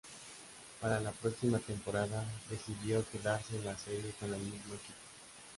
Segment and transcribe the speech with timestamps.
[0.81, 4.95] Para la próxima temporada decidió quedarse en la serie con el mismo equipo.